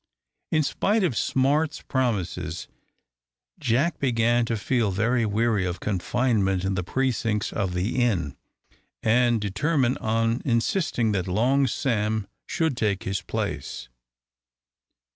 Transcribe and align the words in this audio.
In 0.51 0.63
spite 0.63 1.03
of 1.03 1.15
Smart's 1.15 1.83
promises, 1.83 2.67
Jack 3.59 3.99
began 3.99 4.45
to 4.45 4.57
feel 4.57 4.89
very 4.89 5.27
weary 5.27 5.63
of 5.63 5.79
confinement 5.79 6.63
in 6.65 6.73
the 6.73 6.81
precincts 6.83 7.53
of 7.53 7.75
the 7.75 8.01
inn, 8.01 8.35
and 9.03 9.39
determine 9.39 9.97
on 9.97 10.41
insisting 10.43 11.11
that 11.11 11.27
Long 11.27 11.67
Sam 11.67 12.27
should 12.47 12.75
take 12.75 13.03
his 13.03 13.21
place. 13.21 13.89